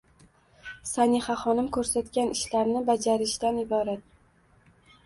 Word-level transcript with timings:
Sanihaxonim 0.91 1.67
ko'rsatgan 1.77 2.35
ishlarni 2.39 2.85
bajarishdan 2.89 3.63
iborat. 3.67 4.07